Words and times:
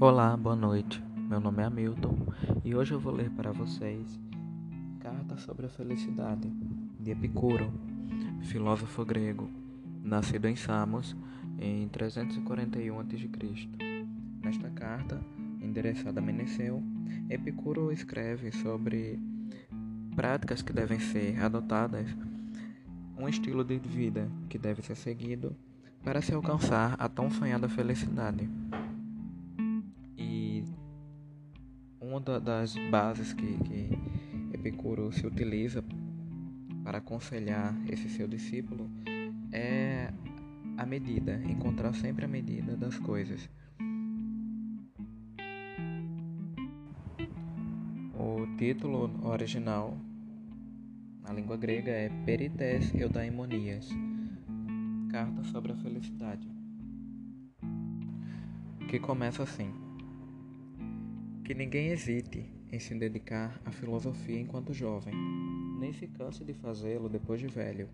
Olá, 0.00 0.36
boa 0.36 0.56
noite. 0.56 1.00
Meu 1.16 1.38
nome 1.38 1.62
é 1.62 1.66
Hamilton 1.66 2.16
e 2.64 2.74
hoje 2.74 2.92
eu 2.92 2.98
vou 2.98 3.12
ler 3.12 3.30
para 3.30 3.52
vocês 3.52 4.20
Carta 4.98 5.36
sobre 5.36 5.66
a 5.66 5.68
Felicidade 5.68 6.52
de 6.98 7.12
Epicuro, 7.12 7.72
filósofo 8.42 9.04
grego, 9.04 9.48
nascido 10.02 10.46
em 10.46 10.56
Samos 10.56 11.16
em 11.60 11.86
341 11.88 12.98
a.C. 12.98 13.68
Nesta 14.42 14.68
carta, 14.70 15.20
endereçada 15.62 16.18
a 16.18 16.22
Meneceu, 16.22 16.82
Epicuro 17.30 17.92
escreve 17.92 18.50
sobre 18.50 19.20
práticas 20.16 20.60
que 20.60 20.72
devem 20.72 20.98
ser 20.98 21.40
adotadas, 21.40 22.08
um 23.16 23.28
estilo 23.28 23.62
de 23.62 23.78
vida 23.78 24.28
que 24.48 24.58
deve 24.58 24.82
ser 24.82 24.96
seguido 24.96 25.54
para 26.02 26.20
se 26.20 26.34
alcançar 26.34 26.96
a 26.98 27.08
tão 27.08 27.30
sonhada 27.30 27.68
felicidade. 27.68 28.50
Uma 32.14 32.20
das 32.38 32.76
bases 32.90 33.32
que, 33.32 33.58
que 33.64 33.98
Epicuro 34.52 35.10
se 35.10 35.26
utiliza 35.26 35.82
para 36.84 36.98
aconselhar 36.98 37.74
esse 37.90 38.08
seu 38.08 38.28
discípulo 38.28 38.88
é 39.50 40.12
a 40.76 40.86
medida, 40.86 41.42
encontrar 41.44 41.92
sempre 41.92 42.24
a 42.24 42.28
medida 42.28 42.76
das 42.76 42.98
coisas. 43.00 43.50
O 48.16 48.46
título 48.58 49.10
original 49.26 49.98
na 51.20 51.32
língua 51.32 51.56
grega 51.56 51.90
é 51.90 52.08
Perites 52.24 52.94
Eudaimonias 52.94 53.88
Carta 55.10 55.42
sobre 55.44 55.72
a 55.72 55.76
Felicidade 55.76 56.48
que 58.88 59.00
começa 59.00 59.42
assim. 59.42 59.83
Que 61.44 61.52
ninguém 61.52 61.88
hesite 61.88 62.50
em 62.72 62.78
se 62.78 62.94
dedicar 62.94 63.60
à 63.66 63.70
filosofia 63.70 64.40
enquanto 64.40 64.72
jovem, 64.72 65.14
nem 65.78 65.92
se 65.92 66.06
canse 66.06 66.42
de 66.42 66.54
fazê-lo 66.54 67.06
depois 67.06 67.38
de 67.38 67.46
velho, 67.46 67.86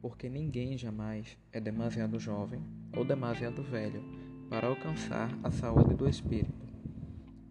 porque 0.00 0.28
ninguém 0.28 0.78
jamais 0.78 1.36
é 1.52 1.60
demasiado 1.60 2.20
jovem 2.20 2.62
ou 2.96 3.04
demasiado 3.04 3.64
velho 3.64 4.00
para 4.48 4.68
alcançar 4.68 5.28
a 5.42 5.50
saúde 5.50 5.92
do 5.96 6.08
espírito. 6.08 6.68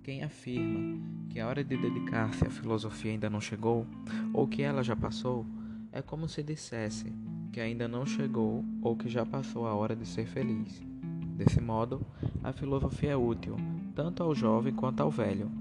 Quem 0.01 0.23
afirma 0.23 0.97
que 1.29 1.41
a 1.41 1.47
hora 1.49 1.61
de 1.61 1.75
dedicar-se 1.75 2.47
à 2.47 2.49
filosofia 2.49 3.11
ainda 3.11 3.29
não 3.29 3.41
chegou, 3.41 3.85
ou 4.33 4.47
que 4.47 4.61
ela 4.61 4.81
já 4.81 4.95
passou, 4.95 5.45
é 5.91 6.01
como 6.01 6.29
se 6.29 6.41
dissesse 6.41 7.11
que 7.51 7.59
ainda 7.59 7.85
não 7.85 8.05
chegou 8.05 8.63
ou 8.81 8.95
que 8.95 9.09
já 9.09 9.25
passou 9.25 9.67
a 9.67 9.75
hora 9.75 9.93
de 9.93 10.07
ser 10.07 10.25
feliz. 10.25 10.92
Desse 11.35 11.59
modo, 11.59 12.05
a 12.43 12.53
filosofia 12.53 13.11
é 13.11 13.17
útil 13.17 13.55
tanto 13.95 14.23
ao 14.23 14.33
jovem 14.33 14.73
quanto 14.73 15.01
ao 15.01 15.09
velho. 15.09 15.51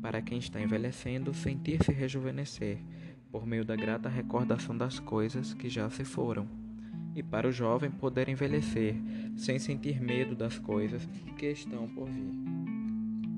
Para 0.00 0.22
quem 0.22 0.38
está 0.38 0.60
envelhecendo, 0.60 1.34
sentir-se 1.34 1.92
rejuvenescer, 1.92 2.78
por 3.30 3.46
meio 3.46 3.64
da 3.64 3.76
grata 3.76 4.08
recordação 4.08 4.76
das 4.76 4.98
coisas 4.98 5.54
que 5.54 5.68
já 5.68 5.88
se 5.90 6.04
foram. 6.04 6.46
E 7.14 7.22
para 7.22 7.48
o 7.48 7.52
jovem 7.52 7.90
poder 7.90 8.28
envelhecer, 8.28 8.94
sem 9.36 9.58
sentir 9.58 10.00
medo 10.00 10.34
das 10.34 10.58
coisas 10.58 11.06
que 11.36 11.46
estão 11.46 11.88
por 11.88 12.08
vir. 12.08 12.32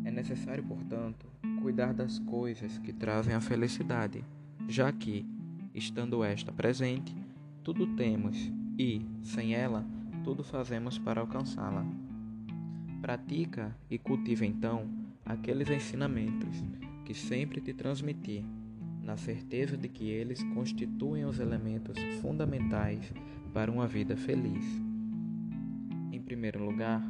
É 0.05 0.11
necessário, 0.11 0.63
portanto, 0.63 1.27
cuidar 1.61 1.95
das 1.95 2.19
coisas 2.19 2.79
que 2.79 2.93
trazem 2.93 3.35
a 3.35 3.41
felicidade, 3.41 4.25
já 4.69 4.93
que, 4.93 5.27
estando 5.75 6.23
esta 6.23 6.53
presente, 6.53 7.15
tudo 7.63 7.87
temos 7.97 8.37
e, 8.79 9.05
sem 9.23 9.55
ela, 9.55 9.85
tudo 10.25 10.45
fazemos 10.45 10.99
para 10.99 11.21
alcançá-la. 11.21 11.85
Pratica 13.01 13.77
e 13.91 13.99
cultiva 13.99 14.47
então 14.47 14.89
aqueles 15.25 15.69
ensinamentos 15.69 16.63
que 17.05 17.13
sempre 17.13 17.61
te 17.61 17.73
transmiti, 17.73 18.45
na 19.03 19.17
certeza 19.17 19.77
de 19.77 19.89
que 19.89 20.09
eles 20.09 20.43
constituem 20.55 21.25
os 21.25 21.41
elementos 21.41 21.99
fundamentais 22.21 23.13
para 23.53 23.71
uma 23.71 23.87
vida 23.87 24.17
feliz. 24.17 24.65
Em 26.13 26.21
primeiro 26.21 26.65
lugar, 26.65 27.03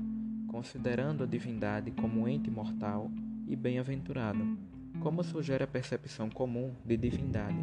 considerando 0.48 1.24
a 1.24 1.26
divindade 1.26 1.90
como 1.90 2.26
ente 2.26 2.50
mortal 2.50 3.10
e 3.46 3.54
bem-aventurado, 3.54 4.56
como 5.00 5.22
sugere 5.22 5.64
a 5.64 5.66
percepção 5.66 6.30
comum 6.30 6.72
de 6.84 6.96
divindade. 6.96 7.62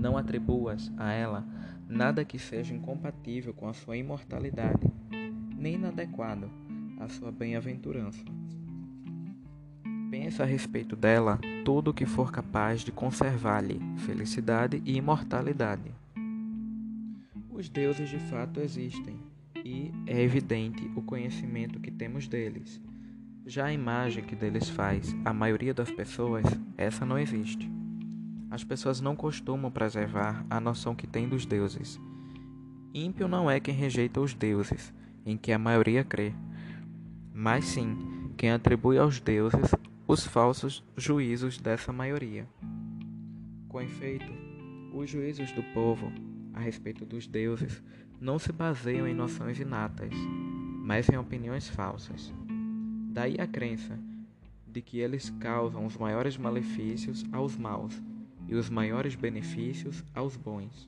Não 0.00 0.16
atribuas 0.16 0.90
a 0.96 1.12
ela 1.12 1.46
nada 1.92 2.24
que 2.24 2.38
seja 2.38 2.74
incompatível 2.74 3.52
com 3.52 3.68
a 3.68 3.74
sua 3.74 3.96
imortalidade, 3.96 4.90
nem 5.56 5.74
inadequado 5.74 6.50
a 6.98 7.08
sua 7.08 7.30
bem-aventurança. 7.30 8.24
Pensa 10.10 10.42
a 10.42 10.46
respeito 10.46 10.96
dela 10.96 11.38
tudo 11.64 11.90
o 11.90 11.94
que 11.94 12.06
for 12.06 12.32
capaz 12.32 12.80
de 12.80 12.90
conservar-lhe 12.90 13.80
felicidade 13.98 14.82
e 14.84 14.96
imortalidade. 14.96 15.92
Os 17.50 17.68
deuses 17.68 18.08
de 18.08 18.18
fato 18.18 18.60
existem 18.60 19.16
e 19.64 19.92
é 20.06 20.20
evidente 20.20 20.90
o 20.96 21.02
conhecimento 21.02 21.78
que 21.78 21.90
temos 21.90 22.26
deles. 22.26 22.80
Já 23.46 23.66
a 23.66 23.72
imagem 23.72 24.24
que 24.24 24.34
deles 24.34 24.68
faz 24.68 25.14
a 25.24 25.32
maioria 25.32 25.74
das 25.74 25.90
pessoas, 25.90 26.44
essa 26.76 27.04
não 27.04 27.18
existe. 27.18 27.70
As 28.52 28.62
pessoas 28.62 29.00
não 29.00 29.16
costumam 29.16 29.68
preservar 29.68 30.46
a 30.48 30.60
noção 30.60 30.94
que 30.94 31.08
têm 31.08 31.28
dos 31.28 31.44
deuses. 31.44 32.00
Ímpio 32.94 33.26
não 33.26 33.50
é 33.50 33.58
quem 33.58 33.74
rejeita 33.74 34.20
os 34.20 34.32
deuses, 34.32 34.94
em 35.26 35.36
que 35.36 35.50
a 35.50 35.58
maioria 35.58 36.04
crê 36.04 36.32
mas 37.34 37.64
sim 37.64 37.96
quem 38.36 38.50
atribui 38.50 38.98
aos 38.98 39.18
deuses 39.18 39.70
os 40.06 40.26
falsos 40.26 40.84
juízos 40.96 41.58
dessa 41.58 41.92
maioria. 41.92 42.46
Com 43.68 43.80
efeito, 43.80 44.30
os 44.92 45.08
juízos 45.08 45.50
do 45.52 45.62
povo 45.72 46.12
a 46.52 46.60
respeito 46.60 47.06
dos 47.06 47.26
deuses 47.26 47.82
não 48.20 48.38
se 48.38 48.52
baseiam 48.52 49.08
em 49.08 49.14
noções 49.14 49.58
inatas, 49.58 50.12
mas 50.84 51.08
em 51.08 51.16
opiniões 51.16 51.68
falsas. 51.68 52.32
Daí 53.10 53.40
a 53.40 53.46
crença 53.46 53.98
de 54.66 54.82
que 54.82 54.98
eles 54.98 55.30
causam 55.40 55.86
os 55.86 55.96
maiores 55.96 56.36
malefícios 56.36 57.24
aos 57.32 57.56
maus 57.56 58.00
e 58.52 58.54
os 58.54 58.68
maiores 58.68 59.14
benefícios 59.14 60.04
aos 60.14 60.36
bons. 60.36 60.86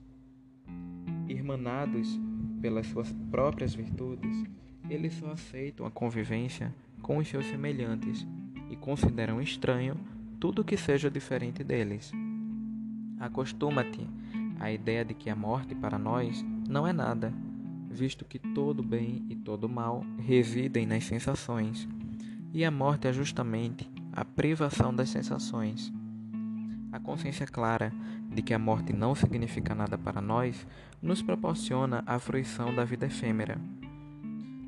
Irmanados 1.26 2.20
pelas 2.60 2.86
suas 2.88 3.10
próprias 3.30 3.74
virtudes, 3.74 4.44
eles 4.90 5.14
só 5.14 5.30
aceitam 5.30 5.86
a 5.86 5.90
convivência 5.90 6.74
com 7.00 7.16
os 7.16 7.26
seus 7.26 7.46
semelhantes 7.46 8.26
e 8.70 8.76
consideram 8.76 9.40
estranho 9.40 9.96
tudo 10.38 10.62
que 10.62 10.76
seja 10.76 11.10
diferente 11.10 11.64
deles. 11.64 12.12
Acostuma-te 13.18 14.06
à 14.60 14.70
ideia 14.70 15.02
de 15.02 15.14
que 15.14 15.30
a 15.30 15.36
morte 15.36 15.74
para 15.74 15.98
nós 15.98 16.44
não 16.68 16.86
é 16.86 16.92
nada, 16.92 17.32
visto 17.90 18.26
que 18.26 18.38
todo 18.38 18.82
bem 18.82 19.24
e 19.30 19.36
todo 19.36 19.70
mal 19.70 20.04
residem 20.18 20.84
nas 20.84 21.04
sensações, 21.04 21.88
e 22.52 22.62
a 22.62 22.70
morte 22.70 23.08
é 23.08 23.12
justamente 23.12 23.90
a 24.12 24.22
privação 24.22 24.94
das 24.94 25.08
sensações. 25.08 25.90
A 26.94 27.00
consciência 27.00 27.44
clara 27.44 27.92
de 28.32 28.40
que 28.40 28.54
a 28.54 28.58
morte 28.58 28.92
não 28.92 29.16
significa 29.16 29.74
nada 29.74 29.98
para 29.98 30.20
nós 30.20 30.64
nos 31.02 31.20
proporciona 31.20 32.04
a 32.06 32.20
fruição 32.20 32.72
da 32.72 32.84
vida 32.84 33.06
efêmera 33.06 33.60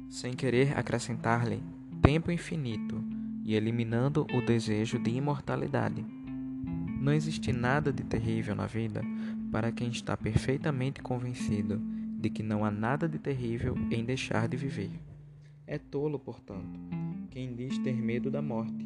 sem 0.09 0.35
querer 0.35 0.77
acrescentar-lhe 0.77 1.63
tempo 2.03 2.33
infinito 2.33 3.01
e 3.45 3.55
eliminando 3.55 4.27
o 4.35 4.45
desejo 4.45 4.99
de 4.99 5.13
imortalidade. 5.13 6.05
Não 7.01 7.13
existe 7.13 7.53
nada 7.53 7.93
de 7.93 8.03
terrível 8.03 8.57
na 8.57 8.67
vida 8.67 9.03
para 9.53 9.71
quem 9.71 9.89
está 9.89 10.17
perfeitamente 10.17 11.01
convencido 11.01 11.81
de 12.19 12.29
que 12.29 12.43
não 12.43 12.65
há 12.65 12.73
nada 12.73 13.09
de 13.09 13.21
terrível 13.21 13.77
em 13.89 14.05
deixar 14.05 14.49
de 14.49 14.57
viver. 14.57 14.91
É 15.65 15.79
tolo, 15.79 16.19
portanto, 16.19 16.81
quem 17.31 17.55
diz 17.55 17.79
ter 17.79 17.95
medo 17.95 18.33
da 18.33 18.43
morte, 18.43 18.85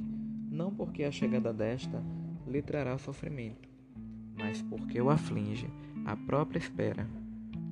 não 0.50 0.70
porque 0.75 1.04
a 1.04 1.10
chegada 1.10 1.54
desta 1.54 2.04
lhe 2.50 2.61
trará 2.61 2.99
sofrimento, 2.99 3.69
mas 4.37 4.61
porque 4.62 5.00
o 5.00 5.08
aflige 5.08 5.69
a 6.05 6.17
própria 6.17 6.58
espera. 6.58 7.06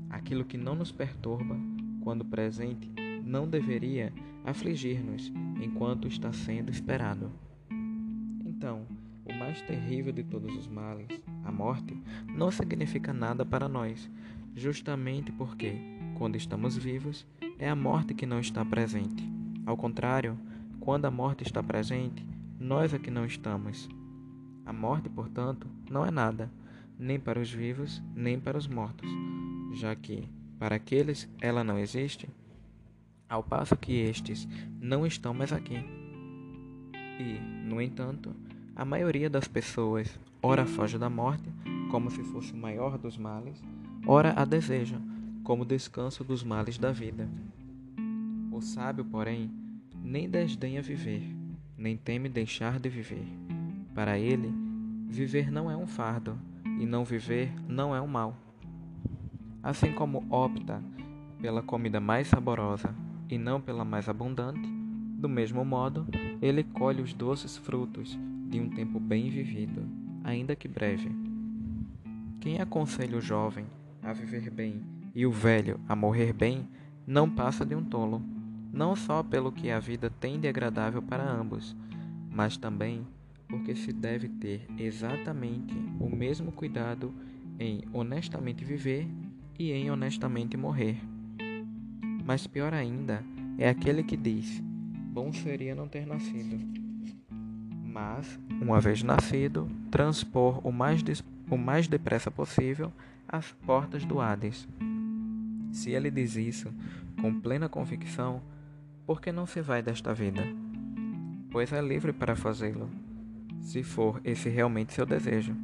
Aquilo 0.09 0.45
que 0.45 0.57
não 0.57 0.75
nos 0.75 0.93
perturba, 0.93 1.57
quando 2.03 2.25
presente, 2.25 2.91
não 3.25 3.49
deveria 3.49 4.13
afligir-nos 4.45 5.33
enquanto 5.61 6.09
está 6.09 6.33
sendo 6.33 6.71
esperado. 6.71 7.31
Então, 8.47 8.87
o 9.25 9.35
mais 9.35 9.61
terrível 9.63 10.13
de 10.13 10.23
todos 10.23 10.57
os 10.57 10.67
males, 10.67 11.09
a 11.45 11.53
morte, 11.53 11.97
não 12.27 12.51
significa 12.51 13.13
nada 13.13 13.45
para 13.45 13.69
nós, 13.69 14.09
justamente 14.55 15.31
porque, 15.33 15.75
quando 16.17 16.37
estamos 16.37 16.77
vivos, 16.77 17.27
é 17.59 17.69
a 17.69 17.77
morte 17.77 18.15
que 18.15 18.27
não 18.27 18.41
está 18.41 18.65
presente. 18.65 19.23
Ao 19.67 19.77
contrário, 19.77 20.39
quando 20.81 21.05
a 21.05 21.11
morte 21.11 21.43
está 21.43 21.63
presente, 21.63 22.25
nós 22.59 22.95
é 22.95 22.99
que 22.99 23.11
não 23.11 23.27
estamos. 23.27 23.89
A 24.69 24.73
morte, 24.73 25.09
portanto, 25.09 25.67
não 25.91 26.05
é 26.05 26.11
nada, 26.11 26.51
nem 26.99 27.19
para 27.19 27.41
os 27.41 27.51
vivos, 27.51 28.03
nem 28.15 28.39
para 28.39 28.59
os 28.59 28.67
mortos, 28.67 29.11
já 29.73 29.97
que, 29.97 30.29
para 30.59 30.77
aqueles, 30.77 31.27
ela 31.41 31.65
não 31.65 31.79
existe 31.79 32.29
ao 33.27 33.43
passo 33.43 33.75
que 33.79 33.95
estes 33.95 34.47
não 34.79 35.07
estão 35.07 35.33
mais 35.33 35.55
aqui. 35.55 35.83
E, 37.19 37.41
no 37.67 37.81
entanto, 37.81 38.37
a 38.77 38.85
maioria 38.85 39.31
das 39.31 39.49
pessoas 39.49 40.21
ora 40.43 40.67
foge 40.67 40.99
da 40.99 41.09
morte 41.09 41.51
como 41.91 42.11
se 42.11 42.23
fosse 42.23 42.53
o 42.53 42.57
maior 42.57 42.99
dos 42.99 43.17
males, 43.17 43.65
ora 44.07 44.35
a 44.37 44.45
deseja 44.45 44.99
como 45.45 45.65
descanso 45.65 46.23
dos 46.23 46.45
males 46.45 46.77
da 46.77 46.93
vida. 46.93 47.27
O 48.53 48.61
sábio, 48.61 49.03
porém, 49.03 49.51
nem 50.05 50.29
desdenha 50.29 50.83
viver, 50.83 51.23
nem 51.75 51.97
teme 51.97 52.29
deixar 52.29 52.79
de 52.79 52.91
viver. 52.91 53.27
Para 53.95 54.17
ele, 54.17 54.53
viver 55.09 55.51
não 55.51 55.71
é 55.71 55.77
um 55.77 55.87
fardo, 55.87 56.39
e 56.79 56.87
não 56.87 57.05
viver 57.05 57.53
não 57.67 57.95
é 57.95 58.01
um 58.01 58.07
mal. 58.07 58.37
Assim 59.63 59.93
como 59.93 60.25
opta 60.31 60.83
pela 61.41 61.63
comida 61.63 61.99
mais 61.99 62.29
saborosa 62.29 62.95
e 63.29 63.37
não 63.37 63.61
pela 63.61 63.85
mais 63.85 64.09
abundante, 64.09 64.69
do 65.19 65.29
mesmo 65.29 65.65
modo, 65.65 66.07
ele 66.41 66.63
colhe 66.63 67.03
os 67.03 67.13
doces 67.13 67.57
frutos 67.57 68.17
de 68.49 68.61
um 68.61 68.71
tempo 68.71 69.01
bem 69.01 69.29
vivido, 69.29 69.83
ainda 70.23 70.55
que 70.55 70.69
breve. 70.69 71.11
Quem 72.41 72.61
aconselha 72.61 73.19
o 73.19 73.21
jovem 73.21 73.67
a 74.03 74.13
viver 74.13 74.51
bem 74.51 74.81
e 75.15 75.27
o 75.27 75.33
velho 75.33 75.81
a 75.89 75.97
morrer 75.97 76.33
bem, 76.33 76.69
não 77.07 77.29
passa 77.29 77.67
de 77.67 77.75
um 77.75 77.83
tolo 77.83 78.23
não 78.73 78.95
só 78.95 79.23
pelo 79.23 79.51
que 79.51 79.71
a 79.71 79.81
vida 79.81 80.11
tem 80.21 80.39
de 80.39 80.47
agradável 80.47 81.03
para 81.03 81.29
ambos, 81.29 81.75
mas 82.31 82.57
também 82.57 83.07
porque 83.49 83.75
se 83.75 83.93
deve 83.93 84.29
ter 84.29 84.67
exatamente 84.79 85.75
o 85.99 86.09
mesmo 86.09 86.53
cuidado 86.53 87.13
em 87.59 87.83
honestamente 87.93 88.65
viver 88.65 89.09
e 89.59 89.73
em 89.73 89.91
honestamente 89.91 90.57
morrer. 90.57 90.99
Mas 92.25 92.47
pior 92.47 92.75
ainda 92.75 93.25
é 93.57 93.69
aquele 93.69 94.03
que 94.03 94.17
diz: 94.17 94.63
bom 95.13 95.33
seria 95.33 95.75
não 95.75 95.89
ter 95.89 96.07
nascido. 96.07 96.59
Mas, 97.85 98.39
uma 98.61 98.81
vez 98.81 99.03
nascido, 99.03 99.69
transpor 99.91 100.65
o 100.65 100.71
mais, 100.71 101.03
o 101.51 101.57
mais 101.57 101.89
depressa 101.89 102.31
possível 102.31 102.93
as 103.27 103.51
portas 103.67 104.05
do 104.05 104.21
Hades. 104.21 104.69
Se 105.73 105.91
ele 105.91 106.11
diz 106.11 106.37
isso 106.37 106.73
com 107.21 107.41
plena 107.41 107.69
convicção, 107.69 108.41
por 109.05 109.21
que 109.21 109.33
não 109.33 109.47
se 109.47 109.61
vai 109.61 109.83
desta 109.83 110.15
vida? 110.15 110.45
Pois 111.51 111.73
é 111.73 111.81
livre 111.81 112.13
para 112.13 112.37
fazê-lo, 112.37 112.89
se 113.61 113.83
for 113.83 114.21
esse 114.25 114.49
realmente 114.49 114.93
seu 114.93 115.05
desejo. 115.05 115.55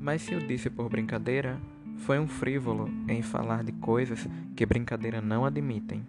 Mas 0.00 0.22
se 0.22 0.34
o 0.34 0.46
disse 0.46 0.70
por 0.70 0.88
brincadeira, 0.88 1.60
foi 1.98 2.18
um 2.18 2.26
frívolo 2.26 2.88
em 3.08 3.22
falar 3.22 3.62
de 3.62 3.72
coisas 3.72 4.26
que 4.56 4.64
brincadeira 4.64 5.20
não 5.20 5.44
admitem. 5.44 6.06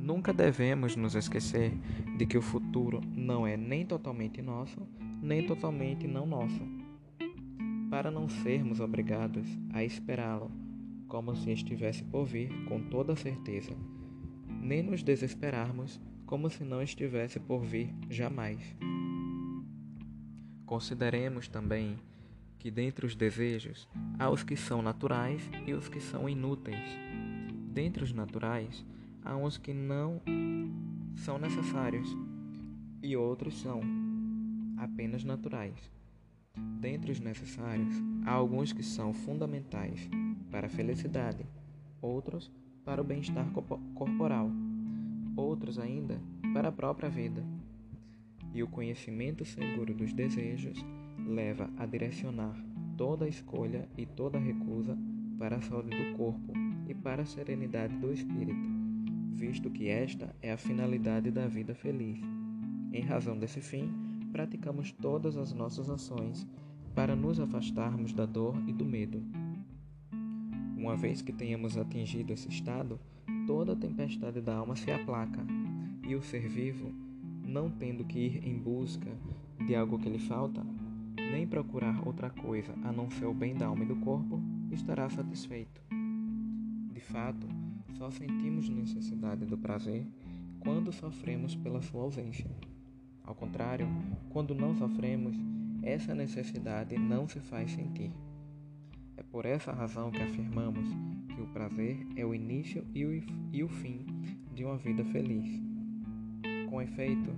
Nunca 0.00 0.32
devemos 0.32 0.96
nos 0.96 1.14
esquecer 1.14 1.72
de 2.16 2.24
que 2.24 2.38
o 2.38 2.42
futuro 2.42 3.00
não 3.14 3.46
é 3.46 3.56
nem 3.56 3.84
totalmente 3.84 4.40
nosso, 4.40 4.80
nem 5.22 5.46
totalmente 5.46 6.06
não 6.06 6.24
nosso, 6.24 6.62
para 7.90 8.10
não 8.10 8.28
sermos 8.28 8.80
obrigados 8.80 9.46
a 9.72 9.84
esperá-lo 9.84 10.50
como 11.06 11.34
se 11.36 11.50
estivesse 11.52 12.02
por 12.04 12.24
vir 12.24 12.50
com 12.66 12.80
toda 12.80 13.14
certeza 13.14 13.74
nem 14.60 14.82
nos 14.82 15.02
desesperarmos 15.02 16.00
como 16.26 16.50
se 16.50 16.64
não 16.64 16.82
estivesse 16.82 17.40
por 17.40 17.60
vir 17.64 17.90
jamais. 18.10 18.60
Consideremos 20.68 21.48
também 21.48 21.98
que 22.58 22.70
dentre 22.70 23.06
os 23.06 23.16
desejos 23.16 23.88
há 24.18 24.28
os 24.28 24.42
que 24.42 24.54
são 24.54 24.82
naturais 24.82 25.40
e 25.66 25.72
os 25.72 25.88
que 25.88 25.98
são 25.98 26.28
inúteis. 26.28 26.90
Dentre 27.72 28.04
os 28.04 28.12
naturais 28.12 28.84
há 29.24 29.34
uns 29.34 29.56
que 29.56 29.72
não 29.72 30.20
são 31.16 31.38
necessários 31.38 32.14
e 33.02 33.16
outros 33.16 33.58
são 33.62 33.80
apenas 34.76 35.24
naturais. 35.24 35.90
Dentre 36.78 37.12
os 37.12 37.18
necessários 37.18 37.94
há 38.26 38.32
alguns 38.32 38.70
que 38.70 38.82
são 38.82 39.14
fundamentais 39.14 40.06
para 40.50 40.66
a 40.66 40.70
felicidade, 40.70 41.46
outros 42.02 42.52
para 42.84 43.00
o 43.00 43.04
bem-estar 43.04 43.50
corporal, 43.94 44.50
outros 45.34 45.78
ainda 45.78 46.20
para 46.52 46.68
a 46.68 46.72
própria 46.72 47.08
vida. 47.08 47.42
E 48.54 48.62
o 48.62 48.68
conhecimento 48.68 49.44
seguro 49.44 49.94
dos 49.94 50.12
desejos 50.12 50.84
leva 51.26 51.70
a 51.76 51.86
direcionar 51.86 52.56
toda 52.96 53.24
a 53.24 53.28
escolha 53.28 53.88
e 53.96 54.04
toda 54.04 54.38
recusa 54.38 54.98
para 55.38 55.56
a 55.56 55.62
saúde 55.62 55.90
do 55.90 56.16
corpo 56.16 56.52
e 56.88 56.94
para 56.94 57.22
a 57.22 57.26
serenidade 57.26 57.96
do 57.96 58.12
espírito, 58.12 58.66
visto 59.32 59.70
que 59.70 59.88
esta 59.88 60.34
é 60.42 60.52
a 60.52 60.56
finalidade 60.56 61.30
da 61.30 61.46
vida 61.46 61.74
feliz. 61.74 62.18
Em 62.92 63.02
razão 63.02 63.38
desse 63.38 63.60
fim, 63.60 63.92
praticamos 64.32 64.90
todas 64.92 65.36
as 65.36 65.52
nossas 65.52 65.88
ações 65.88 66.46
para 66.94 67.14
nos 67.14 67.38
afastarmos 67.38 68.12
da 68.12 68.26
dor 68.26 68.56
e 68.66 68.72
do 68.72 68.84
medo. 68.84 69.22
Uma 70.76 70.96
vez 70.96 71.22
que 71.22 71.32
tenhamos 71.32 71.76
atingido 71.76 72.32
esse 72.32 72.48
estado, 72.48 72.98
toda 73.46 73.72
a 73.74 73.76
tempestade 73.76 74.40
da 74.40 74.56
alma 74.56 74.74
se 74.74 74.90
aplaca, 74.90 75.46
e 76.06 76.14
o 76.14 76.22
ser 76.22 76.48
vivo, 76.48 76.92
não 77.48 77.70
tendo 77.70 78.04
que 78.04 78.18
ir 78.18 78.46
em 78.46 78.58
busca 78.58 79.10
de 79.66 79.74
algo 79.74 79.98
que 79.98 80.08
lhe 80.08 80.18
falta, 80.18 80.62
nem 81.16 81.46
procurar 81.46 82.06
outra 82.06 82.28
coisa 82.28 82.74
a 82.84 82.92
não 82.92 83.10
ser 83.10 83.24
o 83.24 83.32
bem 83.32 83.54
da 83.54 83.66
alma 83.66 83.84
e 83.84 83.88
do 83.88 83.96
corpo, 83.96 84.38
estará 84.70 85.08
satisfeito. 85.08 85.80
De 86.92 87.00
fato, 87.00 87.46
só 87.94 88.10
sentimos 88.10 88.68
necessidade 88.68 89.46
do 89.46 89.56
prazer 89.56 90.06
quando 90.60 90.92
sofremos 90.92 91.56
pela 91.56 91.80
sua 91.80 92.02
ausência. 92.02 92.50
Ao 93.24 93.34
contrário, 93.34 93.88
quando 94.28 94.54
não 94.54 94.76
sofremos, 94.76 95.34
essa 95.82 96.14
necessidade 96.14 96.98
não 96.98 97.26
se 97.26 97.40
faz 97.40 97.70
sentir. 97.70 98.12
É 99.16 99.22
por 99.22 99.46
essa 99.46 99.72
razão 99.72 100.10
que 100.10 100.22
afirmamos 100.22 100.86
que 101.34 101.40
o 101.40 101.46
prazer 101.46 102.06
é 102.14 102.24
o 102.24 102.34
início 102.34 102.86
e 102.94 103.04
o, 103.04 103.22
e 103.52 103.64
o 103.64 103.68
fim 103.68 104.04
de 104.54 104.64
uma 104.64 104.76
vida 104.76 105.04
feliz. 105.06 105.67
Com 106.68 106.82
efeito, 106.82 107.34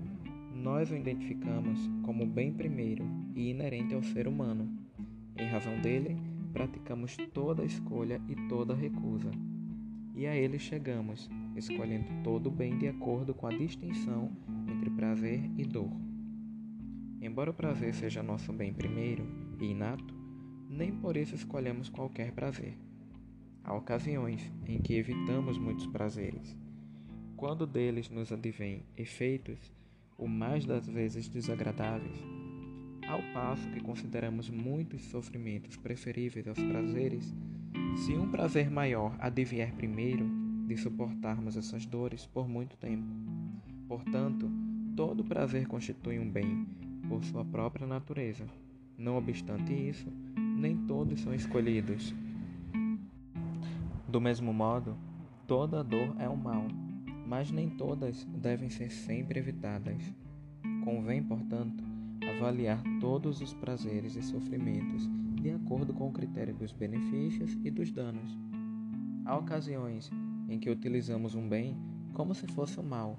nós 0.52 0.90
o 0.90 0.96
identificamos 0.96 1.78
como 2.02 2.26
bem 2.26 2.52
primeiro 2.52 3.04
e 3.34 3.50
inerente 3.50 3.94
ao 3.94 4.02
ser 4.02 4.26
humano. 4.26 4.68
Em 5.38 5.46
razão 5.46 5.80
dele, 5.80 6.16
praticamos 6.52 7.16
toda 7.32 7.64
escolha 7.64 8.20
e 8.28 8.34
toda 8.48 8.74
recusa. 8.74 9.30
E 10.16 10.26
a 10.26 10.34
ele 10.34 10.58
chegamos, 10.58 11.30
escolhendo 11.54 12.08
todo 12.24 12.48
o 12.48 12.50
bem 12.50 12.76
de 12.76 12.88
acordo 12.88 13.32
com 13.32 13.46
a 13.46 13.56
distinção 13.56 14.32
entre 14.68 14.90
prazer 14.90 15.40
e 15.56 15.64
dor. 15.64 15.92
Embora 17.22 17.52
o 17.52 17.54
prazer 17.54 17.94
seja 17.94 18.24
nosso 18.24 18.52
bem 18.52 18.74
primeiro 18.74 19.24
e 19.60 19.66
inato, 19.66 20.12
nem 20.68 20.92
por 20.92 21.16
isso 21.16 21.36
escolhemos 21.36 21.88
qualquer 21.88 22.32
prazer. 22.32 22.76
Há 23.62 23.74
ocasiões 23.74 24.52
em 24.66 24.80
que 24.80 24.94
evitamos 24.94 25.56
muitos 25.56 25.86
prazeres. 25.86 26.56
Quando 27.40 27.66
deles 27.66 28.10
nos 28.10 28.30
advêm 28.30 28.82
efeitos, 28.98 29.72
o 30.18 30.28
mais 30.28 30.66
das 30.66 30.86
vezes 30.86 31.26
desagradáveis, 31.26 32.22
ao 33.08 33.22
passo 33.32 33.66
que 33.70 33.80
consideramos 33.80 34.50
muitos 34.50 35.04
sofrimentos 35.04 35.74
preferíveis 35.74 36.46
aos 36.46 36.62
prazeres, 36.62 37.34
se 37.96 38.12
um 38.12 38.30
prazer 38.30 38.70
maior 38.70 39.16
advier 39.18 39.72
primeiro 39.72 40.28
de 40.66 40.76
suportarmos 40.76 41.56
essas 41.56 41.86
dores 41.86 42.26
por 42.26 42.46
muito 42.46 42.76
tempo. 42.76 43.08
Portanto, 43.88 44.50
todo 44.94 45.24
prazer 45.24 45.66
constitui 45.66 46.18
um 46.18 46.30
bem 46.30 46.66
por 47.08 47.24
sua 47.24 47.42
própria 47.42 47.86
natureza. 47.86 48.44
Não 48.98 49.16
obstante 49.16 49.72
isso, 49.72 50.12
nem 50.36 50.76
todos 50.76 51.18
são 51.22 51.32
escolhidos. 51.34 52.14
Do 54.06 54.20
mesmo 54.20 54.52
modo, 54.52 54.94
toda 55.46 55.82
dor 55.82 56.14
é 56.18 56.28
um 56.28 56.36
mal, 56.36 56.66
mas 57.30 57.48
nem 57.52 57.70
todas 57.70 58.24
devem 58.24 58.68
ser 58.68 58.90
sempre 58.90 59.38
evitadas. 59.38 60.02
Convém, 60.84 61.22
portanto, 61.22 61.84
avaliar 62.28 62.82
todos 63.00 63.40
os 63.40 63.54
prazeres 63.54 64.16
e 64.16 64.22
sofrimentos 64.22 65.08
de 65.40 65.52
acordo 65.52 65.94
com 65.94 66.08
o 66.08 66.12
critério 66.12 66.52
dos 66.52 66.72
benefícios 66.72 67.56
e 67.64 67.70
dos 67.70 67.92
danos. 67.92 68.36
Há 69.24 69.36
ocasiões 69.36 70.10
em 70.48 70.58
que 70.58 70.68
utilizamos 70.68 71.36
um 71.36 71.48
bem 71.48 71.76
como 72.12 72.34
se 72.34 72.48
fosse 72.48 72.80
um 72.80 72.82
mal, 72.82 73.16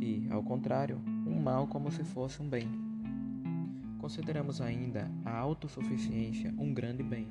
e, 0.00 0.26
ao 0.30 0.42
contrário, 0.42 0.98
um 1.26 1.38
mal 1.38 1.66
como 1.66 1.92
se 1.92 2.02
fosse 2.04 2.40
um 2.42 2.48
bem. 2.48 2.66
Consideramos 3.98 4.62
ainda 4.62 5.10
a 5.26 5.36
autossuficiência 5.36 6.54
um 6.56 6.72
grande 6.72 7.02
bem. 7.02 7.28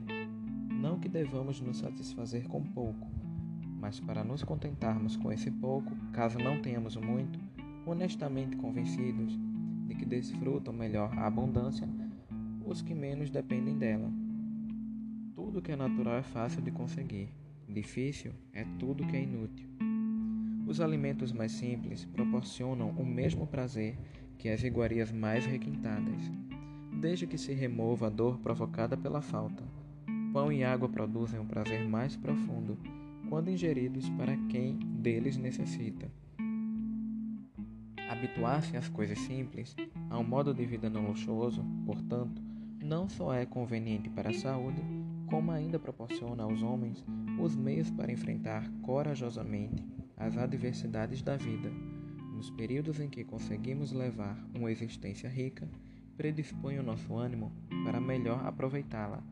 Não 0.70 1.00
que 1.00 1.10
devamos 1.10 1.60
nos 1.60 1.80
satisfazer 1.80 2.48
com 2.48 2.62
pouco, 2.62 3.10
mas 3.82 4.00
para 4.00 4.24
nos 4.24 4.44
contentarmos 4.44 5.18
com 5.18 5.32
esse 5.32 5.50
pouco, 5.50 5.92
caso 6.14 6.38
não 6.38 6.62
tenhamos 6.62 6.96
muito, 6.96 7.40
honestamente 7.84 8.56
convencidos 8.56 9.38
de 9.88 9.96
que 9.96 10.06
desfrutam 10.06 10.72
melhor 10.72 11.12
a 11.18 11.26
abundância 11.26 11.90
os 12.64 12.82
que 12.82 12.94
menos 12.94 13.30
dependem 13.30 13.78
dela. 13.78 14.10
Tudo 15.36 15.62
que 15.62 15.72
é 15.72 15.76
natural 15.76 16.16
é 16.16 16.24
fácil 16.24 16.62
de 16.62 16.72
conseguir, 16.72 17.30
difícil 17.68 18.32
é 18.54 18.64
tudo 18.80 19.06
que 19.06 19.18
é 19.18 19.24
inútil. 19.24 19.68
Os 20.68 20.80
alimentos 20.80 21.34
mais 21.34 21.52
simples 21.52 22.06
proporcionam 22.06 22.92
o 22.92 23.06
mesmo 23.06 23.46
prazer 23.48 23.98
que 24.38 24.48
as 24.48 24.64
iguarias 24.64 25.12
mais 25.12 25.46
requintadas, 25.46 26.32
desde 27.02 27.28
que 27.28 27.38
se 27.38 27.52
remova 27.52 28.08
a 28.08 28.10
dor 28.10 28.38
provocada 28.40 28.96
pela 28.96 29.22
falta. 29.22 29.64
Pão 30.32 30.50
e 30.52 30.64
água 30.64 30.88
produzem 30.88 31.40
um 31.40 31.46
prazer 31.46 31.86
mais 31.90 32.16
profundo 32.16 32.78
quando 33.32 33.50
ingeridos 33.50 34.10
para 34.10 34.36
quem 34.50 34.76
deles 34.76 35.38
necessita. 35.38 36.12
Habituar-se 38.10 38.76
às 38.76 38.90
coisas 38.90 39.18
simples, 39.20 39.74
a 40.10 40.20
um 40.20 40.24
modo 40.26 40.54
de 40.54 40.66
vida 40.66 40.90
não 40.90 41.08
luxuoso, 41.08 41.64
portanto, 41.86 42.42
não 42.84 43.08
só 43.08 43.34
é 43.34 43.46
conveniente 43.46 44.10
para 44.10 44.32
a 44.32 44.34
saúde, 44.34 44.82
como 45.28 45.50
ainda 45.50 45.80
proporciona 45.80 46.44
aos 46.44 46.62
homens 46.62 47.06
os 47.40 47.56
meios 47.56 47.90
para 47.90 48.12
enfrentar 48.12 48.70
corajosamente 48.82 49.82
as 50.18 50.36
adversidades 50.36 51.22
da 51.22 51.38
vida. 51.38 51.72
Nos 52.36 52.50
períodos 52.50 53.00
em 53.00 53.08
que 53.08 53.24
conseguimos 53.24 53.94
levar 53.94 54.38
uma 54.54 54.70
existência 54.70 55.30
rica, 55.30 55.70
predispõe 56.18 56.80
o 56.80 56.84
nosso 56.84 57.16
ânimo 57.16 57.50
para 57.86 58.02
melhor 58.02 58.46
aproveitá-la 58.46 59.24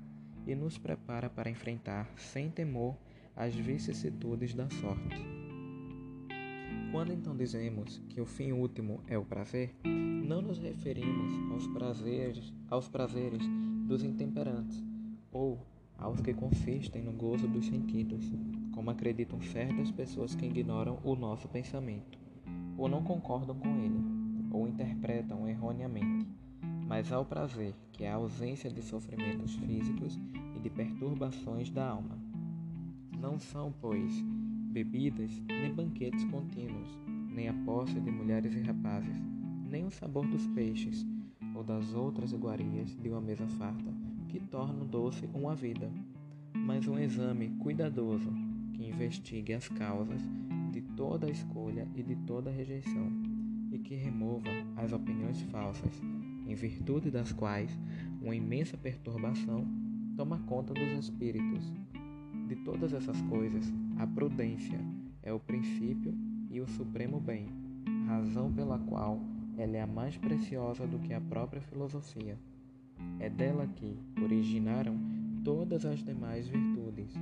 e 0.48 0.56
nos 0.56 0.78
prepara 0.78 1.30
para 1.30 1.50
enfrentar 1.50 2.10
sem 2.16 2.50
temor 2.50 2.96
as 3.40 3.56
vicissitudes 3.56 4.54
da 4.54 4.70
sorte. 4.70 5.26
Quando 6.92 7.14
então 7.14 7.38
dizemos 7.38 8.02
que 8.10 8.20
o 8.20 8.26
fim 8.26 8.52
último 8.52 9.02
é 9.08 9.18
o 9.18 9.24
prazer, 9.24 9.74
não 9.86 10.42
nos 10.42 10.60
referimos 10.60 11.32
aos 11.50 11.66
prazeres, 11.68 12.54
aos 12.70 12.90
prazeres 12.90 13.42
dos 13.88 14.04
intemperantes 14.04 14.84
ou 15.32 15.66
aos 15.98 16.20
que 16.20 16.34
consistem 16.34 17.02
no 17.02 17.14
gozo 17.14 17.48
dos 17.48 17.66
sentidos, 17.66 18.30
como 18.74 18.90
acreditam 18.90 19.40
certas 19.40 19.90
pessoas 19.90 20.36
que 20.36 20.46
ignoram 20.46 21.00
o 21.04 21.16
nosso 21.16 21.48
pensamento, 21.48 22.20
ou 22.78 22.90
não 22.90 23.04
concordam 23.04 23.58
com 23.58 23.70
ele, 23.78 24.04
ou 24.52 24.68
interpretam 24.68 25.48
erroneamente, 25.48 26.28
mas 26.86 27.10
ao 27.10 27.24
prazer, 27.24 27.74
que 27.94 28.04
é 28.04 28.12
a 28.12 28.16
ausência 28.16 28.70
de 28.70 28.82
sofrimentos 28.82 29.56
físicos 29.56 30.20
e 30.58 30.60
de 30.60 30.70
perturbações 30.70 31.70
da 31.70 31.88
alma. 31.88 32.29
Não 33.20 33.38
são, 33.38 33.74
pois, 33.82 34.24
bebidas 34.72 35.42
nem 35.48 35.74
banquetes 35.74 36.24
contínuos, 36.26 36.88
nem 37.30 37.50
a 37.50 37.54
posse 37.66 38.00
de 38.00 38.10
mulheres 38.10 38.56
e 38.56 38.62
rapazes, 38.62 39.18
nem 39.70 39.86
o 39.86 39.92
sabor 39.92 40.26
dos 40.26 40.48
peixes 40.48 41.06
ou 41.54 41.64
das 41.64 41.94
outras 41.94 42.32
iguarias 42.32 42.96
de 42.96 43.10
uma 43.10 43.20
mesa 43.20 43.46
farta 43.48 43.94
que 44.30 44.40
tornam 44.40 44.86
doce 44.86 45.28
uma 45.34 45.54
vida, 45.54 45.92
mas 46.56 46.88
um 46.88 46.98
exame 46.98 47.50
cuidadoso 47.60 48.32
que 48.74 48.88
investigue 48.88 49.54
as 49.54 49.68
causas 49.68 50.22
de 50.72 50.82
toda 50.96 51.30
escolha 51.30 51.88
e 51.96 52.02
de 52.02 52.16
toda 52.16 52.50
rejeição 52.50 53.12
e 53.72 53.80
que 53.80 53.96
remova 53.96 54.50
as 54.78 54.94
opiniões 54.94 55.42
falsas, 55.44 56.02
em 56.48 56.56
virtude 56.56 57.12
das 57.12 57.34
quais 57.34 57.78
uma 58.22 58.36
imensa 58.36 58.78
perturbação 58.78 59.68
toma 60.16 60.40
conta 60.40 60.74
dos 60.74 61.06
espíritos. 61.06 61.72
De 62.50 62.56
todas 62.56 62.94
essas 62.94 63.22
coisas, 63.22 63.72
a 64.00 64.08
prudência 64.08 64.80
é 65.22 65.32
o 65.32 65.40
princípio 65.40 66.12
e 66.50 66.60
o 66.60 66.68
supremo 66.68 67.20
bem, 67.20 67.46
razão 68.08 68.52
pela 68.52 68.80
qual 68.80 69.22
ela 69.56 69.78
é 69.78 69.82
a 69.84 69.86
mais 69.86 70.18
preciosa 70.18 70.88
do 70.88 70.98
que 70.98 71.14
a 71.14 71.22
própria 71.22 71.62
filosofia. 71.62 72.40
É 73.20 73.30
dela 73.30 73.68
que 73.68 74.00
originaram 74.20 74.98
todas 75.44 75.86
as 75.86 76.04
demais 76.04 76.48
virtudes. 76.48 77.14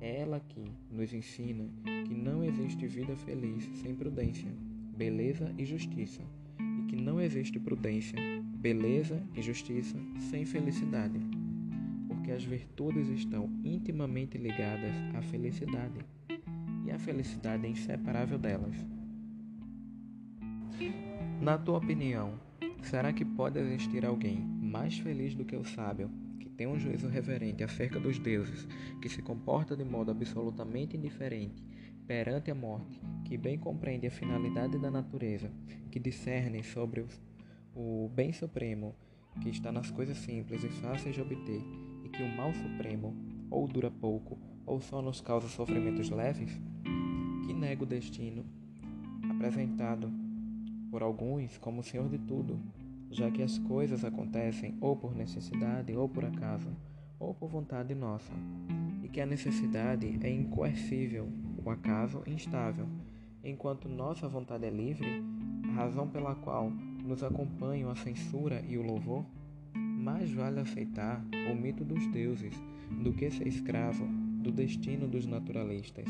É 0.00 0.22
ela 0.22 0.40
que 0.40 0.64
nos 0.90 1.12
ensina 1.12 1.68
que 2.06 2.14
não 2.14 2.42
existe 2.42 2.86
vida 2.86 3.14
feliz 3.16 3.64
sem 3.82 3.94
prudência, 3.94 4.50
beleza 4.96 5.54
e 5.58 5.66
justiça, 5.66 6.22
e 6.58 6.86
que 6.86 6.96
não 6.96 7.20
existe 7.20 7.60
prudência, 7.60 8.18
beleza 8.56 9.22
e 9.34 9.42
justiça 9.42 9.98
sem 10.30 10.46
felicidade, 10.46 11.20
porque 12.24 12.32
as 12.32 12.44
virtudes 12.44 13.06
estão 13.10 13.50
intimamente 13.62 14.38
ligadas 14.38 14.94
à 15.14 15.20
felicidade, 15.20 16.00
e 16.86 16.90
a 16.90 16.98
felicidade 16.98 17.66
é 17.66 17.68
inseparável 17.68 18.38
delas. 18.38 18.74
Na 21.42 21.58
tua 21.58 21.76
opinião, 21.76 22.40
será 22.82 23.12
que 23.12 23.26
pode 23.26 23.58
existir 23.58 24.06
alguém 24.06 24.38
mais 24.40 24.98
feliz 24.98 25.34
do 25.34 25.44
que 25.44 25.54
o 25.54 25.66
sábio, 25.66 26.10
que 26.40 26.48
tem 26.48 26.66
um 26.66 26.78
juízo 26.78 27.08
reverente 27.08 27.62
acerca 27.62 28.00
dos 28.00 28.18
deuses, 28.18 28.66
que 29.02 29.08
se 29.10 29.20
comporta 29.20 29.76
de 29.76 29.84
modo 29.84 30.10
absolutamente 30.10 30.96
indiferente 30.96 31.62
perante 32.06 32.50
a 32.50 32.54
morte, 32.54 33.02
que 33.26 33.36
bem 33.36 33.58
compreende 33.58 34.06
a 34.06 34.10
finalidade 34.10 34.78
da 34.78 34.90
natureza, 34.90 35.52
que 35.90 36.00
discerne 36.00 36.62
sobre 36.62 37.04
o, 37.74 38.08
bem 38.14 38.32
supremo 38.32 38.94
que 39.42 39.50
está 39.50 39.70
nas 39.70 39.90
coisas 39.90 40.16
simples 40.16 40.64
e 40.64 40.68
fáceis 40.68 41.14
de 41.14 41.20
obter, 41.20 41.83
e 42.04 42.08
que 42.08 42.22
o 42.22 42.36
mal 42.36 42.52
supremo 42.52 43.16
ou 43.50 43.66
dura 43.66 43.90
pouco 43.90 44.38
ou 44.66 44.80
só 44.80 45.02
nos 45.02 45.20
causa 45.20 45.48
sofrimentos 45.48 46.10
leves? 46.10 46.60
Que 47.46 47.52
nega 47.52 47.82
o 47.82 47.86
destino 47.86 48.44
apresentado 49.30 50.12
por 50.90 51.02
alguns 51.02 51.58
como 51.58 51.82
Senhor 51.82 52.08
de 52.08 52.18
tudo, 52.18 52.60
já 53.10 53.30
que 53.30 53.42
as 53.42 53.58
coisas 53.58 54.04
acontecem 54.04 54.76
ou 54.80 54.94
por 54.96 55.14
necessidade, 55.14 55.92
ou 55.96 56.08
por 56.08 56.24
acaso, 56.24 56.68
ou 57.18 57.34
por 57.34 57.48
vontade 57.48 57.94
nossa, 57.94 58.32
e 59.02 59.08
que 59.08 59.20
a 59.20 59.26
necessidade 59.26 60.18
é 60.22 60.30
incoercível, 60.30 61.28
o 61.64 61.70
acaso 61.70 62.22
instável, 62.26 62.86
enquanto 63.42 63.88
nossa 63.88 64.28
vontade 64.28 64.66
é 64.66 64.70
livre, 64.70 65.22
a 65.68 65.72
razão 65.72 66.08
pela 66.08 66.34
qual 66.34 66.70
nos 67.04 67.22
acompanham 67.22 67.90
a 67.90 67.96
censura 67.96 68.64
e 68.68 68.78
o 68.78 68.82
louvor, 68.82 69.24
mais 70.04 70.30
vale 70.30 70.60
aceitar 70.60 71.24
o 71.50 71.54
mito 71.54 71.82
dos 71.82 72.06
deuses 72.08 72.52
do 73.02 73.10
que 73.14 73.30
ser 73.30 73.46
escravo 73.46 74.06
do 74.42 74.52
destino 74.52 75.08
dos 75.08 75.24
naturalistas. 75.24 76.04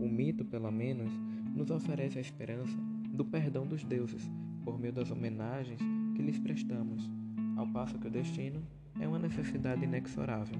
O 0.00 0.08
mito, 0.08 0.44
pelo 0.44 0.72
menos, 0.72 1.12
nos 1.54 1.70
oferece 1.70 2.18
a 2.18 2.20
esperança 2.20 2.76
do 3.08 3.24
perdão 3.24 3.64
dos 3.64 3.84
deuses 3.84 4.28
por 4.64 4.80
meio 4.80 4.92
das 4.92 5.12
homenagens 5.12 5.78
que 6.16 6.22
lhes 6.22 6.40
prestamos, 6.40 7.08
ao 7.56 7.68
passo 7.68 7.96
que 8.00 8.08
o 8.08 8.10
destino 8.10 8.60
é 9.00 9.06
uma 9.06 9.20
necessidade 9.20 9.84
inexorável. 9.84 10.58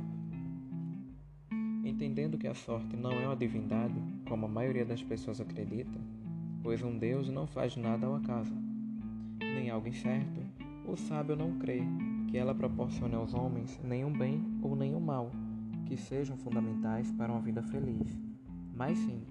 Entendendo 1.85 2.39
que 2.39 2.47
a 2.47 2.55
sorte 2.55 2.97
não 2.97 3.11
é 3.11 3.27
uma 3.27 3.35
divindade, 3.35 4.01
como 4.29 4.47
a 4.47 4.49
maioria 4.49 4.85
das 4.85 5.03
pessoas 5.03 5.41
acredita, 5.41 5.99
pois 6.63 6.81
um 6.85 6.97
Deus 6.97 7.29
não 7.29 7.49
faz 7.49 7.77
nada 7.77 8.07
ao 8.07 8.15
acaso, 8.15 8.55
nem 9.41 9.71
algo 9.71 9.89
incerto, 9.89 10.41
o 10.87 10.97
sábio 10.97 11.35
não 11.35 11.59
crê 11.59 11.83
que 12.29 12.37
ela 12.37 12.55
proporcione 12.55 13.15
aos 13.15 13.35
homens 13.35 13.81
nenhum 13.83 14.13
bem 14.13 14.43
ou 14.63 14.75
nenhum 14.77 15.01
mal 15.01 15.31
que 15.87 15.97
sejam 15.97 16.37
fundamentais 16.37 17.11
para 17.13 17.33
uma 17.33 17.41
vida 17.41 17.63
feliz, 17.63 18.19
mas 18.75 18.99
sim 18.99 19.23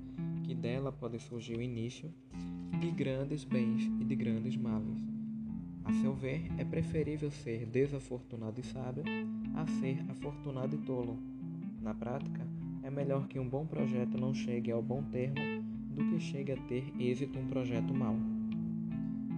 que 0.43 0.55
dela 0.55 0.91
pode 0.91 1.19
surgir 1.19 1.57
o 1.57 1.61
início 1.61 2.13
de 2.79 2.91
grandes 2.91 3.43
bens 3.43 3.83
e 3.99 4.05
de 4.05 4.15
grandes 4.15 4.55
males. 4.55 4.99
A 5.83 5.93
seu 5.93 6.13
ver, 6.15 6.47
é 6.57 6.63
preferível 6.63 7.29
ser 7.29 7.65
desafortunado 7.65 8.59
e 8.59 8.63
sábio 8.63 9.03
a 9.55 9.67
ser 9.67 10.03
afortunado 10.09 10.75
e 10.75 10.79
tolo. 10.79 11.19
Na 11.81 11.93
prática, 11.93 12.47
é 12.81 12.89
melhor 12.89 13.27
que 13.27 13.39
um 13.39 13.47
bom 13.47 13.65
projeto 13.65 14.17
não 14.17 14.33
chegue 14.33 14.71
ao 14.71 14.81
bom 14.81 15.03
termo 15.03 15.35
do 15.89 16.05
que 16.09 16.19
chegue 16.19 16.51
a 16.51 16.57
ter 16.57 16.91
êxito 16.99 17.37
um 17.39 17.47
projeto 17.47 17.93
mau. 17.93 18.15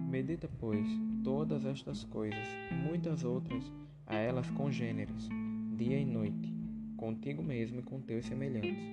Medita, 0.08 0.48
pois, 0.58 0.86
todas 1.22 1.64
estas 1.64 2.04
coisas 2.04 2.46
e 2.70 2.74
muitas 2.74 3.24
outras 3.24 3.72
a 4.06 4.16
elas 4.16 4.50
congêneres, 4.50 5.28
dia 5.76 5.98
e 5.98 6.04
noite, 6.04 6.54
contigo 6.96 7.42
mesmo 7.42 7.80
e 7.80 7.82
com 7.82 8.00
teus 8.00 8.26
semelhantes, 8.26 8.86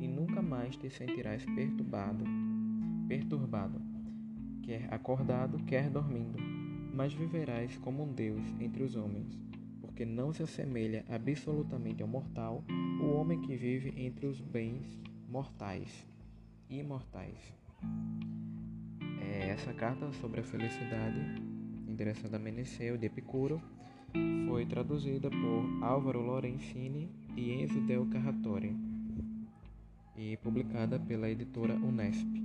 e 0.00 0.08
nunca 0.08 0.42
mais 0.42 0.76
te 0.76 0.90
sentirás 0.90 1.44
perturbado, 1.44 2.24
perturbado, 3.06 3.80
quer 4.62 4.92
acordado, 4.92 5.58
quer 5.64 5.90
dormindo 5.90 6.52
mas 6.92 7.14
viverás 7.14 7.76
como 7.78 8.04
um 8.04 8.12
Deus 8.12 8.42
entre 8.60 8.82
os 8.82 8.96
homens, 8.96 9.38
porque 9.80 10.04
não 10.04 10.32
se 10.32 10.42
assemelha 10.42 11.04
absolutamente 11.08 12.02
ao 12.02 12.08
mortal 12.08 12.62
o 13.00 13.14
homem 13.14 13.40
que 13.40 13.56
vive 13.56 13.94
entre 13.96 14.26
os 14.26 14.40
bens 14.40 15.00
mortais, 15.28 16.06
imortais. 16.68 17.54
É, 19.20 19.48
essa 19.48 19.72
carta 19.72 20.12
sobre 20.12 20.40
a 20.40 20.44
felicidade, 20.44 21.18
endereçada 21.92 22.36
a 22.36 22.40
Meneceu 22.40 22.96
de 22.96 23.06
Epicuro, 23.06 23.60
foi 24.48 24.64
traduzida 24.64 25.30
por 25.30 25.84
Álvaro 25.84 26.20
Lorenzini 26.20 27.08
e 27.36 27.52
Enzo 27.52 27.80
Del 27.82 28.06
Carratore 28.06 28.74
e 30.16 30.36
publicada 30.38 30.98
pela 30.98 31.28
editora 31.28 31.74
Unesp. 31.74 32.41